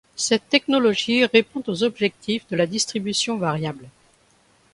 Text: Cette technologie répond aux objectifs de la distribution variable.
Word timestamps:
Cette 0.15 0.49
technologie 0.49 1.25
répond 1.27 1.61
aux 1.67 1.83
objectifs 1.83 2.47
de 2.47 2.55
la 2.55 2.65
distribution 2.65 3.37
variable. 3.37 3.87